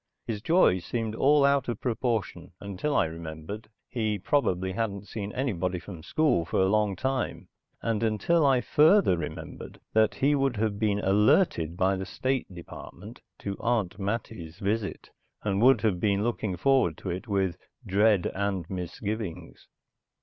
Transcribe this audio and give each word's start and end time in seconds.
His 0.25 0.41
joy 0.41 0.79
seemed 0.79 1.13
all 1.13 1.45
out 1.45 1.67
of 1.69 1.79
proportion 1.79 2.53
until 2.59 2.95
I 2.95 3.05
remembered 3.05 3.69
he 3.87 4.17
probably 4.17 4.71
hadn't 4.71 5.07
seen 5.07 5.31
anybody 5.33 5.77
from 5.77 6.01
school 6.01 6.43
for 6.43 6.59
a 6.59 6.65
long 6.69 6.95
time; 6.95 7.49
and 7.83 8.01
until 8.01 8.43
I 8.43 8.61
further 8.61 9.15
remembered 9.15 9.79
that 9.93 10.15
he 10.15 10.33
would 10.33 10.57
have 10.57 10.79
been 10.79 10.97
alerted 10.97 11.77
by 11.77 11.97
the 11.97 12.07
State 12.07 12.51
Department 12.51 13.21
to 13.41 13.55
Aunt 13.59 13.99
Mattie's 13.99 14.57
visit 14.57 15.11
and 15.43 15.61
would 15.61 15.81
have 15.81 15.99
been 15.99 16.23
looking 16.23 16.57
forward 16.57 16.97
to 16.97 17.11
it 17.11 17.27
with 17.27 17.55
dread 17.85 18.25
and 18.33 18.67
misgivings. 18.71 19.67